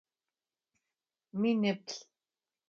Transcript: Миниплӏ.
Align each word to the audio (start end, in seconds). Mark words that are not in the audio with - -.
Миниплӏ. 1.39 1.95